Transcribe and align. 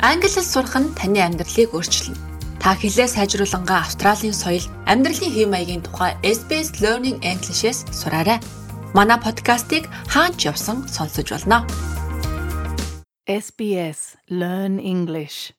Англи 0.00 0.30
хэл 0.30 0.46
сурах 0.46 0.78
нь 0.78 0.94
таны 0.94 1.18
амьдралыг 1.18 1.74
өөрчилнө. 1.74 2.14
Та 2.62 2.78
хэлээ 2.78 3.10
сайжруулангаа 3.18 3.82
Австралийн 3.82 4.30
соёл, 4.30 4.62
амьдралын 4.86 5.34
хэв 5.34 5.50
маягийн 5.50 5.82
тухай 5.82 6.14
SBS 6.22 6.78
Learning 6.78 7.18
English-с 7.18 7.82
сураарай. 7.90 8.38
Манай 8.94 9.18
подкастыг 9.18 9.90
хаач 10.06 10.38
явсан 10.46 10.86
сонсож 10.86 11.26
болно. 11.34 11.66
SBS 13.26 14.14
Learn 14.30 14.78
English. 14.78 15.50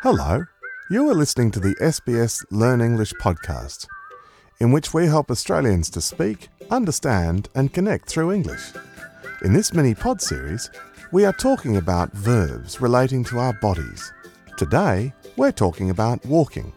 Hello, 0.00 0.48
you 0.88 1.04
are 1.12 1.18
listening 1.22 1.52
to 1.52 1.60
the 1.60 1.76
SBS 1.80 2.48
Learn 2.48 2.80
English 2.80 3.12
podcast, 3.20 3.84
in 4.56 4.72
which 4.72 4.96
we 4.96 5.04
help 5.04 5.28
Australians 5.30 5.90
to 5.92 6.00
speak, 6.00 6.48
understand, 6.70 7.52
and 7.54 7.76
connect 7.76 8.08
through 8.08 8.32
English. 8.32 8.72
In 9.42 9.52
this 9.52 9.74
mini 9.74 9.94
pod 9.94 10.22
series, 10.22 10.70
we 11.10 11.24
are 11.24 11.32
talking 11.32 11.76
about 11.76 12.12
verbs 12.12 12.80
relating 12.80 13.24
to 13.24 13.38
our 13.38 13.52
bodies. 13.54 14.12
Today, 14.56 15.12
we're 15.36 15.52
talking 15.52 15.90
about 15.90 16.24
walking. 16.24 16.72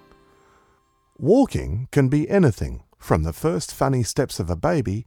Walking 1.20 1.88
can 1.92 2.10
be 2.10 2.30
anything 2.30 2.84
from 2.98 3.24
the 3.24 3.32
first 3.32 3.74
funny 3.74 4.02
steps 4.02 4.40
of 4.40 4.50
a 4.50 4.56
baby 4.56 5.06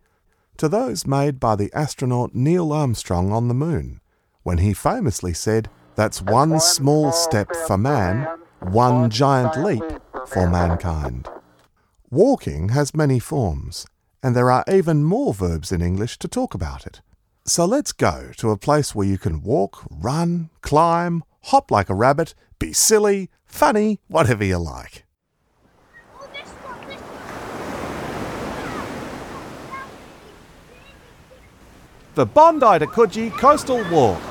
to 0.58 0.68
those 0.68 1.06
made 1.06 1.40
by 1.40 1.56
the 1.56 1.72
astronaut 1.74 2.34
Neil 2.34 2.72
Armstrong 2.72 3.32
on 3.32 3.48
the 3.48 3.54
moon, 3.54 4.00
when 4.42 4.58
he 4.58 4.72
famously 4.72 5.34
said, 5.34 5.68
That's 5.96 6.22
one 6.22 6.60
small 6.60 7.10
step 7.10 7.48
for 7.66 7.76
man, 7.76 8.28
one 8.60 9.10
giant 9.10 9.56
leap 9.56 9.82
for 10.28 10.48
mankind. 10.48 11.28
Walking 12.10 12.68
has 12.70 12.94
many 12.94 13.18
forms, 13.18 13.86
and 14.22 14.36
there 14.36 14.50
are 14.50 14.64
even 14.68 15.02
more 15.02 15.34
verbs 15.34 15.72
in 15.72 15.82
English 15.82 16.18
to 16.20 16.28
talk 16.28 16.54
about 16.54 16.86
it. 16.86 17.00
So 17.50 17.64
let's 17.64 17.90
go 17.90 18.30
to 18.36 18.50
a 18.50 18.56
place 18.56 18.94
where 18.94 19.08
you 19.08 19.18
can 19.18 19.42
walk, 19.42 19.84
run, 19.90 20.50
climb, 20.60 21.24
hop 21.42 21.72
like 21.72 21.90
a 21.90 21.96
rabbit, 21.96 22.32
be 22.60 22.72
silly, 22.72 23.28
funny, 23.44 23.98
whatever 24.06 24.44
you 24.44 24.56
like. 24.56 25.04
The 32.14 32.24
Bondi 32.24 32.78
to 32.78 32.86
Coogee 32.86 33.36
Coastal 33.36 33.84
Walk. 33.90 34.22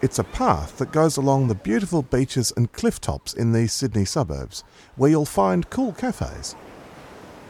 It's 0.00 0.20
a 0.20 0.24
path 0.24 0.78
that 0.78 0.92
goes 0.92 1.16
along 1.16 1.48
the 1.48 1.56
beautiful 1.56 2.02
beaches 2.02 2.52
and 2.56 2.70
cliff 2.70 3.00
tops 3.00 3.34
in 3.34 3.50
these 3.50 3.72
Sydney 3.72 4.04
suburbs, 4.04 4.62
where 4.94 5.10
you'll 5.10 5.24
find 5.24 5.68
cool 5.70 5.92
cafes. 5.92 6.52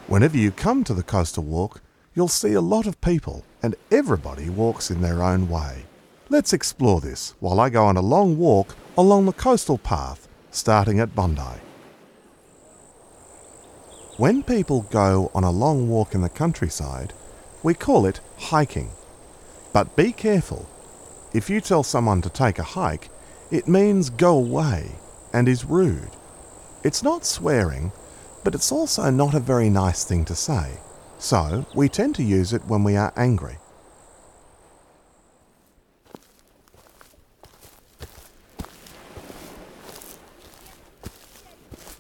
Whenever 0.07 0.39
you 0.39 0.51
come 0.51 0.83
to 0.85 0.95
the 0.95 1.03
coastal 1.03 1.45
walk, 1.45 1.83
you'll 2.17 2.27
see 2.27 2.55
a 2.55 2.61
lot 2.61 2.87
of 2.87 3.01
people, 3.01 3.45
and 3.63 3.77
everybody 3.93 4.49
walks 4.49 4.91
in 4.91 5.03
their 5.03 5.23
own 5.23 5.49
way. 5.49 5.85
Let's 6.31 6.55
explore 6.55 7.01
this 7.01 7.35
while 7.39 7.61
I 7.61 7.69
go 7.69 7.85
on 7.85 7.97
a 7.97 8.01
long 8.01 8.39
walk 8.39 8.75
along 8.99 9.27
the 9.27 9.33
coastal 9.33 9.79
path, 9.79 10.27
starting 10.51 10.99
at 10.99 11.15
Bondi. 11.15 11.61
When 14.17 14.43
people 14.43 14.83
go 14.91 15.31
on 15.35 15.45
a 15.45 15.51
long 15.51 15.91
walk 15.91 16.15
in 16.15 16.23
the 16.23 16.31
countryside, 16.31 17.13
we 17.63 17.75
call 17.75 18.07
it 18.07 18.21
hiking. 18.39 18.91
But 19.75 19.95
be 19.95 20.11
careful. 20.11 20.67
If 21.35 21.51
you 21.51 21.61
tell 21.61 21.83
someone 21.83 22.23
to 22.23 22.31
take 22.31 22.59
a 22.59 22.63
hike, 22.63 23.11
it 23.51 23.69
means 23.69 24.09
go 24.09 24.39
away 24.39 24.93
and 25.35 25.47
is 25.47 25.67
rude. 25.67 26.11
It's 26.83 27.03
not 27.03 27.27
swearing, 27.27 27.93
but 28.43 28.55
it's 28.55 28.73
also 28.73 29.11
not 29.11 29.35
a 29.35 29.41
very 29.41 29.69
nice 29.69 30.03
thing 30.05 30.25
to 30.25 30.35
say. 30.35 30.79
So 31.19 31.67
we 31.75 31.89
tend 31.89 32.15
to 32.17 32.23
use 32.23 32.53
it 32.53 32.65
when 32.67 32.85
we 32.85 32.97
are 32.97 33.13
angry. 33.17 33.59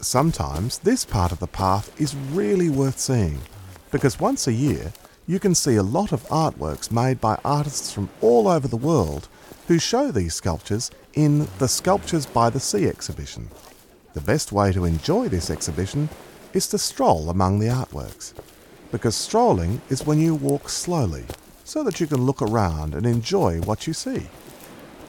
Sometimes 0.00 0.78
this 0.78 1.04
part 1.04 1.32
of 1.32 1.40
the 1.40 1.46
path 1.48 2.00
is 2.00 2.14
really 2.14 2.70
worth 2.70 2.98
seeing 2.98 3.40
because 3.90 4.20
once 4.20 4.46
a 4.46 4.52
year 4.52 4.92
you 5.26 5.40
can 5.40 5.54
see 5.54 5.74
a 5.74 5.82
lot 5.82 6.12
of 6.12 6.22
artworks 6.28 6.92
made 6.92 7.20
by 7.20 7.40
artists 7.44 7.92
from 7.92 8.08
all 8.20 8.46
over 8.46 8.68
the 8.68 8.76
world 8.76 9.28
who 9.66 9.80
show 9.80 10.12
these 10.12 10.34
sculptures 10.34 10.92
in 11.14 11.48
the 11.58 11.66
Sculptures 11.66 12.26
by 12.26 12.50
the 12.50 12.60
Sea 12.60 12.86
exhibition. 12.86 13.50
The 14.14 14.20
best 14.20 14.52
way 14.52 14.72
to 14.72 14.84
enjoy 14.84 15.28
this 15.28 15.50
exhibition 15.50 16.08
is 16.52 16.68
to 16.68 16.78
stroll 16.78 17.28
among 17.28 17.58
the 17.58 17.66
artworks 17.66 18.32
because 18.96 19.14
strolling 19.14 19.78
is 19.90 20.06
when 20.06 20.18
you 20.18 20.34
walk 20.34 20.70
slowly 20.70 21.22
so 21.64 21.84
that 21.84 22.00
you 22.00 22.06
can 22.06 22.22
look 22.22 22.40
around 22.40 22.94
and 22.94 23.04
enjoy 23.04 23.60
what 23.60 23.86
you 23.86 23.92
see. 23.92 24.26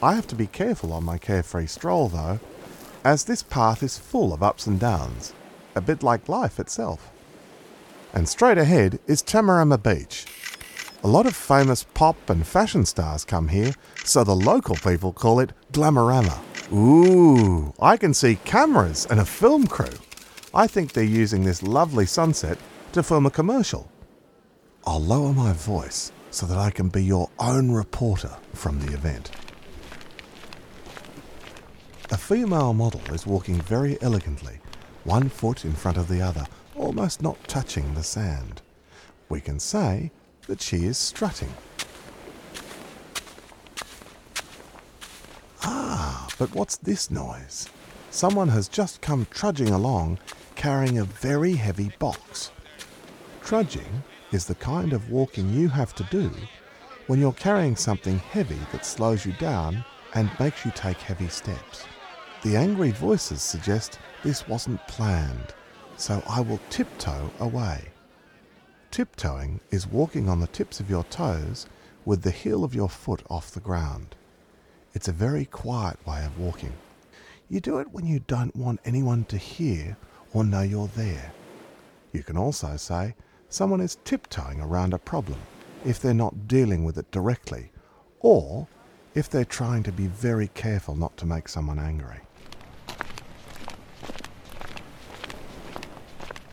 I 0.02 0.14
have 0.14 0.26
to 0.26 0.34
be 0.34 0.46
careful 0.46 0.92
on 0.92 1.04
my 1.04 1.16
carefree 1.16 1.68
stroll 1.68 2.08
though, 2.08 2.38
as 3.02 3.24
this 3.24 3.42
path 3.42 3.82
is 3.82 3.96
full 3.96 4.34
of 4.34 4.42
ups 4.42 4.66
and 4.66 4.78
downs, 4.78 5.32
a 5.74 5.80
bit 5.80 6.02
like 6.02 6.28
life 6.28 6.60
itself. 6.60 7.10
And 8.12 8.28
straight 8.28 8.58
ahead 8.58 8.98
is 9.06 9.22
Tamarama 9.22 9.82
Beach. 9.82 10.26
A 11.02 11.08
lot 11.08 11.24
of 11.24 11.34
famous 11.34 11.84
pop 11.94 12.28
and 12.28 12.46
fashion 12.46 12.84
stars 12.84 13.24
come 13.24 13.48
here, 13.48 13.72
so 14.04 14.22
the 14.22 14.36
local 14.36 14.76
people 14.76 15.14
call 15.14 15.40
it 15.40 15.52
Glamorama. 15.72 16.38
Ooh, 16.74 17.72
I 17.80 17.96
can 17.96 18.12
see 18.12 18.36
cameras 18.44 19.06
and 19.08 19.18
a 19.18 19.24
film 19.24 19.66
crew. 19.66 19.96
I 20.52 20.66
think 20.66 20.92
they're 20.92 21.04
using 21.04 21.44
this 21.44 21.62
lovely 21.62 22.04
sunset 22.04 22.58
to 22.92 23.02
film 23.02 23.26
a 23.26 23.30
commercial. 23.30 23.90
I'll 24.86 25.00
lower 25.00 25.32
my 25.32 25.52
voice 25.52 26.12
so 26.30 26.46
that 26.46 26.58
I 26.58 26.70
can 26.70 26.88
be 26.88 27.04
your 27.04 27.28
own 27.38 27.70
reporter 27.70 28.34
from 28.54 28.80
the 28.80 28.92
event. 28.94 29.30
A 32.10 32.16
female 32.16 32.72
model 32.72 33.02
is 33.12 33.26
walking 33.26 33.60
very 33.60 34.00
elegantly, 34.00 34.60
one 35.04 35.28
foot 35.28 35.64
in 35.64 35.72
front 35.72 35.98
of 35.98 36.08
the 36.08 36.22
other, 36.22 36.46
almost 36.74 37.20
not 37.20 37.36
touching 37.46 37.94
the 37.94 38.02
sand. 38.02 38.62
We 39.28 39.40
can 39.40 39.60
say 39.60 40.10
that 40.46 40.62
she 40.62 40.84
is 40.84 40.96
strutting. 40.96 41.52
Ah, 45.62 46.28
but 46.38 46.54
what's 46.54 46.76
this 46.78 47.10
noise? 47.10 47.68
Someone 48.10 48.48
has 48.48 48.68
just 48.68 49.02
come 49.02 49.26
trudging 49.30 49.68
along 49.68 50.18
carrying 50.54 50.98
a 50.98 51.04
very 51.04 51.54
heavy 51.54 51.92
box. 51.98 52.50
Trudging 53.48 54.02
is 54.30 54.44
the 54.44 54.54
kind 54.56 54.92
of 54.92 55.10
walking 55.10 55.48
you 55.48 55.70
have 55.70 55.94
to 55.94 56.04
do 56.10 56.30
when 57.06 57.18
you're 57.18 57.32
carrying 57.32 57.76
something 57.76 58.18
heavy 58.18 58.58
that 58.72 58.84
slows 58.84 59.24
you 59.24 59.32
down 59.40 59.82
and 60.12 60.30
makes 60.38 60.66
you 60.66 60.70
take 60.72 60.98
heavy 60.98 61.28
steps. 61.28 61.86
The 62.42 62.56
angry 62.56 62.90
voices 62.90 63.40
suggest 63.40 64.00
this 64.22 64.46
wasn't 64.46 64.86
planned, 64.86 65.54
so 65.96 66.22
I 66.28 66.42
will 66.42 66.60
tiptoe 66.68 67.30
away. 67.40 67.86
Tiptoeing 68.90 69.60
is 69.70 69.86
walking 69.86 70.28
on 70.28 70.40
the 70.40 70.46
tips 70.48 70.78
of 70.78 70.90
your 70.90 71.04
toes 71.04 71.66
with 72.04 72.20
the 72.20 72.30
heel 72.30 72.64
of 72.64 72.74
your 72.74 72.90
foot 72.90 73.22
off 73.30 73.50
the 73.50 73.60
ground. 73.60 74.14
It's 74.92 75.08
a 75.08 75.22
very 75.26 75.46
quiet 75.46 76.06
way 76.06 76.22
of 76.22 76.38
walking. 76.38 76.74
You 77.48 77.60
do 77.60 77.78
it 77.78 77.92
when 77.92 78.04
you 78.04 78.20
don't 78.26 78.54
want 78.54 78.80
anyone 78.84 79.24
to 79.24 79.38
hear 79.38 79.96
or 80.34 80.44
know 80.44 80.60
you're 80.60 80.88
there. 80.88 81.32
You 82.12 82.22
can 82.22 82.36
also 82.36 82.76
say 82.76 83.14
someone 83.48 83.80
is 83.80 83.98
tiptoeing 84.04 84.60
around 84.60 84.92
a 84.92 84.98
problem 84.98 85.38
if 85.84 86.00
they're 86.00 86.14
not 86.14 86.48
dealing 86.48 86.84
with 86.84 86.98
it 86.98 87.10
directly, 87.10 87.70
or 88.20 88.66
if 89.14 89.28
they're 89.28 89.44
trying 89.44 89.82
to 89.82 89.92
be 89.92 90.06
very 90.06 90.48
careful 90.48 90.94
not 90.94 91.16
to 91.16 91.26
make 91.26 91.48
someone 91.48 91.78
angry. 91.78 92.20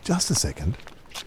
Just 0.02 0.30
a 0.30 0.34
second. 0.34 0.76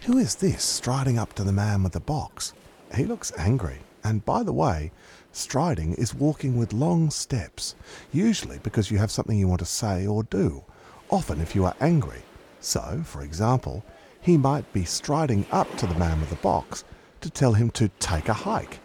Who 0.06 0.16
is 0.16 0.36
this 0.36 0.64
striding 0.64 1.18
up 1.18 1.34
to 1.34 1.44
the 1.44 1.52
man 1.52 1.82
with 1.82 1.92
the 1.92 2.00
box? 2.00 2.54
He 2.94 3.04
looks 3.04 3.32
angry. 3.36 3.80
And 4.02 4.24
by 4.24 4.42
the 4.42 4.52
way, 4.52 4.92
striding 5.32 5.94
is 5.94 6.14
walking 6.14 6.56
with 6.56 6.72
long 6.72 7.10
steps, 7.10 7.74
usually 8.12 8.58
because 8.62 8.90
you 8.90 8.96
have 8.96 9.10
something 9.10 9.38
you 9.38 9.46
want 9.46 9.60
to 9.60 9.66
say 9.66 10.06
or 10.06 10.22
do, 10.24 10.64
often 11.10 11.40
if 11.40 11.54
you 11.54 11.66
are 11.66 11.76
angry. 11.80 12.22
So, 12.60 13.02
for 13.04 13.22
example, 13.22 13.84
he 14.20 14.36
might 14.36 14.70
be 14.72 14.84
striding 14.84 15.46
up 15.50 15.74
to 15.76 15.86
the 15.86 15.94
man 15.94 16.20
with 16.20 16.30
the 16.30 16.36
box 16.36 16.84
to 17.20 17.30
tell 17.30 17.54
him 17.54 17.70
to 17.70 17.88
take 17.98 18.28
a 18.28 18.34
hike. 18.34 18.80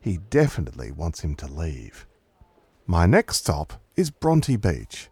He 0.00 0.18
definitely 0.30 0.92
wants 0.92 1.20
him 1.20 1.34
to 1.36 1.46
leave. 1.46 2.06
My 2.86 3.06
next 3.06 3.38
stop 3.38 3.74
is 3.96 4.10
Bronte 4.10 4.56
Beach. 4.56 5.10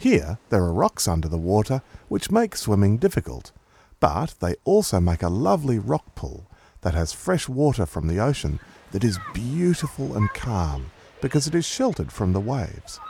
Here, 0.00 0.38
there 0.50 0.62
are 0.62 0.72
rocks 0.72 1.08
under 1.08 1.28
the 1.28 1.38
water 1.38 1.82
which 2.08 2.30
make 2.30 2.54
swimming 2.54 2.98
difficult, 2.98 3.52
but 4.00 4.34
they 4.40 4.54
also 4.64 5.00
make 5.00 5.22
a 5.22 5.28
lovely 5.28 5.78
rock 5.78 6.14
pool 6.14 6.46
that 6.82 6.94
has 6.94 7.12
fresh 7.12 7.48
water 7.48 7.84
from 7.84 8.06
the 8.06 8.20
ocean 8.20 8.60
that 8.92 9.02
is 9.02 9.18
beautiful 9.34 10.16
and 10.16 10.28
calm 10.30 10.90
because 11.20 11.46
it 11.46 11.54
is 11.54 11.66
sheltered 11.66 12.12
from 12.12 12.32
the 12.32 12.40
waves. 12.40 13.00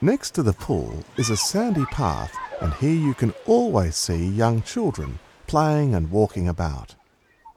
Next 0.00 0.30
to 0.36 0.44
the 0.44 0.52
pool 0.52 1.02
is 1.16 1.30
a 1.30 1.36
sandy 1.36 1.84
path 1.86 2.32
and 2.60 2.72
here 2.74 2.94
you 2.94 3.14
can 3.14 3.34
always 3.46 3.96
see 3.96 4.28
young 4.28 4.62
children 4.62 5.18
playing 5.48 5.96
and 5.96 6.08
walking 6.08 6.46
about. 6.46 6.94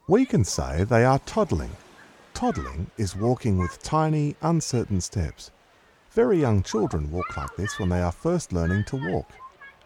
We 0.08 0.26
can 0.26 0.44
say 0.44 0.82
they 0.82 1.04
are 1.04 1.20
toddling. 1.20 1.70
Toddling 2.34 2.90
is 2.96 3.14
walking 3.14 3.58
with 3.58 3.80
tiny, 3.84 4.34
uncertain 4.42 5.00
steps. 5.00 5.52
Very 6.10 6.40
young 6.40 6.64
children 6.64 7.12
walk 7.12 7.36
like 7.36 7.54
this 7.56 7.78
when 7.78 7.90
they 7.90 8.02
are 8.02 8.10
first 8.10 8.52
learning 8.52 8.84
to 8.86 8.96
walk, 8.96 9.30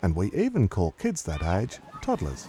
and 0.01 0.17
we 0.17 0.33
even 0.33 0.67
call 0.67 0.93
kids 0.93 1.23
that 1.25 1.43
age 1.43 1.79
toddlers. 2.01 2.49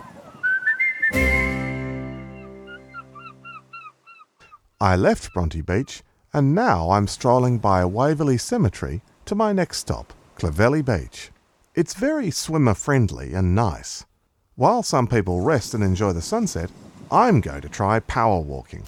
I 4.79 4.95
left 4.95 5.33
Bronte 5.33 5.59
Beach 5.59 6.01
and 6.31 6.55
now 6.55 6.91
I'm 6.91 7.07
strolling 7.07 7.57
by 7.57 7.83
Waverley 7.83 8.37
Cemetery 8.37 9.01
to 9.27 9.35
my 9.35 9.51
next 9.51 9.79
stop, 9.79 10.13
Clovelly 10.37 10.81
Beach. 10.81 11.31
It's 11.75 11.93
very 11.93 12.31
swimmer 12.31 12.73
friendly 12.73 13.33
and 13.33 13.53
nice. 13.53 14.05
While 14.55 14.83
some 14.83 15.05
people 15.05 15.41
rest 15.41 15.73
and 15.73 15.83
enjoy 15.83 16.13
the 16.13 16.21
sunset, 16.21 16.71
I'm 17.11 17.41
going 17.41 17.61
to 17.61 17.69
try 17.69 17.99
power 17.99 18.39
walking. 18.39 18.83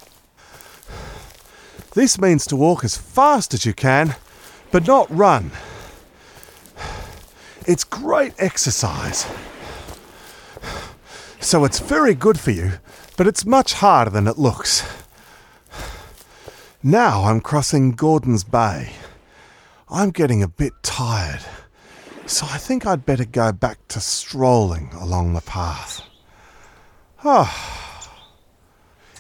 This 1.94 2.20
means 2.20 2.48
to 2.48 2.56
walk 2.56 2.86
as 2.86 2.96
fast 2.96 3.54
as 3.54 3.66
you 3.66 3.74
can, 3.74 4.16
but 4.72 4.88
not 4.88 5.14
run. 5.14 5.52
It's 7.68 7.84
great 7.84 8.34
exercise. 8.40 9.28
So 11.42 11.66
it's 11.66 11.80
very 11.80 12.16
good 12.16 12.40
for 12.40 12.52
you, 12.52 12.74
but 13.18 13.28
it's 13.28 13.46
much 13.46 13.74
harder 13.74 14.12
than 14.12 14.28
it 14.28 14.38
looks. 14.38 14.88
Now 16.82 17.26
I'm 17.26 17.42
crossing 17.42 17.92
Gordon's 17.92 18.46
Bay. 18.46 18.94
I'm 19.92 20.12
getting 20.12 20.44
a 20.44 20.48
bit 20.48 20.74
tired, 20.84 21.44
so 22.28 22.46
I 22.46 22.60
think 22.60 22.86
I'd 22.86 23.08
better 23.08 23.26
go 23.26 23.52
back 23.52 23.88
to 23.88 24.00
strolling 24.00 24.92
along 24.94 25.34
the 25.34 25.42
path. 25.42 26.04
Ah. 27.24 28.12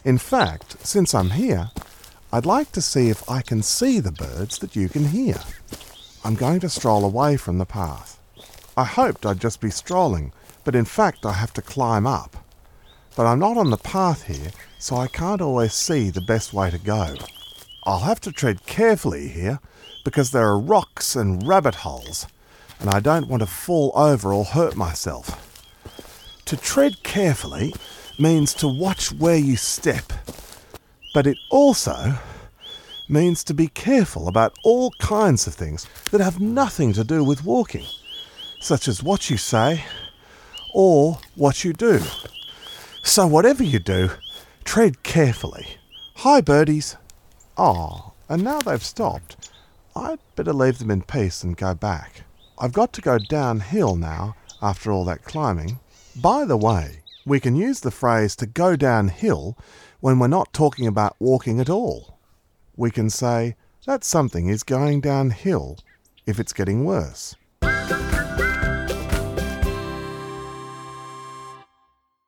In 0.06 0.20
fact, 0.20 0.86
since 0.86 1.16
I'm 1.16 1.32
here, 1.32 1.72
I'd 2.32 2.46
like 2.46 2.72
to 2.74 2.82
see 2.82 3.10
if 3.10 3.28
I 3.28 3.42
can 3.42 3.64
see 3.64 4.00
the 4.00 4.12
birds 4.12 4.60
that 4.60 4.76
you 4.76 4.90
can 4.90 5.06
hear. 5.06 5.38
I'm 6.24 6.36
going 6.36 6.60
to 6.60 6.70
stroll 6.70 7.04
away 7.04 7.36
from 7.36 7.58
the 7.58 7.66
path. 7.66 8.20
I 8.78 8.84
hoped 8.84 9.26
I'd 9.26 9.42
just 9.42 9.62
be 9.62 9.72
strolling, 9.72 10.34
but 10.64 10.76
in 10.76 10.86
fact 10.86 11.26
I 11.26 11.34
have 11.34 11.54
to 11.54 11.64
climb 11.64 12.06
up. 12.06 12.38
But 13.16 13.26
I'm 13.26 13.40
not 13.40 13.58
on 13.58 13.72
the 13.72 13.78
path 13.78 14.28
here, 14.28 14.52
so 14.78 14.98
I 14.98 15.08
can't 15.08 15.42
always 15.42 15.74
see 15.74 16.12
the 16.12 16.22
best 16.22 16.54
way 16.54 16.70
to 16.70 16.78
go. 16.78 17.16
I'll 17.90 18.02
have 18.02 18.22
to 18.22 18.32
tread 18.32 18.68
carefully 18.68 19.30
here 19.30 19.60
because 20.06 20.30
there 20.30 20.46
are 20.46 20.60
rocks 20.60 21.16
and 21.16 21.42
rabbit 21.48 21.74
holes, 21.74 22.28
and 22.80 22.88
I 22.88 23.00
don't 23.00 23.28
want 23.28 23.42
to 23.42 23.48
fall 23.48 23.92
over 23.96 24.32
or 24.32 24.46
hurt 24.46 24.76
myself. 24.76 25.74
To 26.46 26.56
tread 26.56 27.02
carefully 27.02 27.74
means 28.20 28.54
to 28.56 28.68
watch 28.68 29.12
where 29.12 29.38
you 29.38 29.56
step, 29.56 30.14
but 31.16 31.26
it 31.26 31.40
also 31.50 32.14
means 33.10 33.44
to 33.46 33.56
be 33.56 33.70
careful 33.70 34.28
about 34.28 34.56
all 34.64 34.92
kinds 35.00 35.48
of 35.48 35.56
things 35.56 35.88
that 36.12 36.22
have 36.22 36.40
nothing 36.40 36.94
to 36.94 37.04
do 37.04 37.24
with 37.24 37.44
walking, 37.44 37.88
such 38.60 38.88
as 38.88 39.02
what 39.02 39.32
you 39.32 39.38
say 39.38 39.84
or 40.76 41.18
what 41.34 41.64
you 41.64 41.74
do. 41.74 42.02
So, 43.02 43.26
whatever 43.26 43.64
you 43.64 43.80
do, 43.80 44.12
tread 44.64 45.02
carefully. 45.02 45.66
Hi, 46.18 46.40
birdies. 46.40 46.96
Ah, 47.62 48.12
and 48.30 48.42
now 48.42 48.62
they've 48.62 48.82
stopped. 48.82 49.52
I'd 49.94 50.20
better 50.38 50.54
leave 50.54 50.80
them 50.80 50.90
in 50.90 51.02
peace 51.02 51.44
and 51.44 51.58
go 51.58 51.74
back. 51.74 52.24
I've 52.58 52.72
got 52.72 52.94
to 52.94 53.02
go 53.02 53.18
downhill 53.20 53.98
now 53.98 54.38
after 54.62 54.94
all 54.94 55.04
that 55.06 55.26
climbing. 55.26 55.78
By 56.16 56.46
the 56.46 56.56
way, 56.56 57.02
we 57.26 57.42
can 57.42 57.58
use 57.58 57.82
the 57.82 57.92
phrase 57.92 58.38
to 58.38 58.46
go 58.46 58.78
downhill 58.78 59.58
when 60.00 60.20
we're 60.20 60.28
not 60.30 60.54
talking 60.54 60.88
about 60.88 61.18
walking 61.20 61.60
at 61.60 61.70
all. 61.70 62.18
We 62.78 62.92
can 62.92 63.10
say 63.10 63.58
that 63.86 64.06
something 64.06 64.48
is 64.48 64.64
going 64.64 65.02
downhill 65.02 65.80
if 66.26 66.40
it's 66.40 66.54
getting 66.54 66.86
worse. 66.86 67.36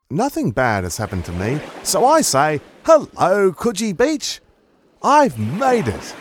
Nothing 0.09 0.51
bad 0.51 0.83
has 0.83 0.97
happened 0.97 1.23
to 1.23 1.31
me, 1.31 1.61
so 1.83 2.05
I 2.05 2.19
say, 2.19 2.59
Hello, 2.83 3.53
Coogee 3.53 3.95
Beach! 3.95 4.41
I've 5.03 5.39
made 5.39 5.87
it! 5.87 6.15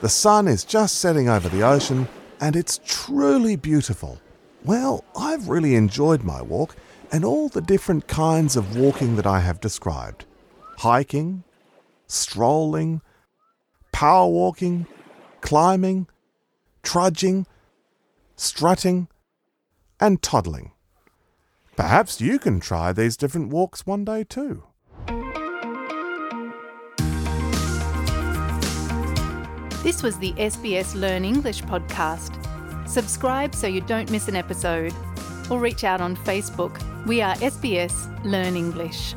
The 0.00 0.08
sun 0.08 0.48
is 0.48 0.64
just 0.64 0.96
setting 0.98 1.28
over 1.28 1.48
the 1.48 1.62
ocean, 1.62 2.08
and 2.40 2.56
it's 2.56 2.80
truly 2.84 3.54
beautiful. 3.54 4.20
Well, 4.64 5.04
I've 5.16 5.48
really 5.48 5.76
enjoyed 5.76 6.24
my 6.24 6.42
walk 6.42 6.74
and 7.12 7.24
all 7.24 7.48
the 7.48 7.60
different 7.60 8.08
kinds 8.08 8.56
of 8.56 8.76
walking 8.76 9.14
that 9.16 9.26
I 9.26 9.38
have 9.40 9.60
described 9.60 10.24
hiking, 10.78 11.44
strolling, 12.08 13.00
power 13.92 14.28
walking, 14.28 14.86
climbing, 15.40 16.08
trudging, 16.82 17.46
strutting, 18.34 19.06
and 20.00 20.20
toddling. 20.22 20.72
Perhaps 21.76 22.20
you 22.20 22.40
can 22.40 22.58
try 22.58 22.92
these 22.92 23.16
different 23.16 23.50
walks 23.50 23.86
one 23.86 24.04
day 24.04 24.24
too. 24.24 24.64
This 29.84 30.02
was 30.02 30.16
the 30.16 30.32
SBS 30.32 30.94
Learn 30.98 31.26
English 31.26 31.62
podcast. 31.64 32.32
Subscribe 32.88 33.54
so 33.54 33.66
you 33.66 33.82
don't 33.82 34.10
miss 34.10 34.28
an 34.28 34.34
episode, 34.34 34.94
or 35.50 35.60
reach 35.60 35.84
out 35.84 36.00
on 36.00 36.16
Facebook. 36.16 36.80
We 37.04 37.20
are 37.20 37.34
SBS 37.34 38.08
Learn 38.24 38.56
English. 38.56 39.14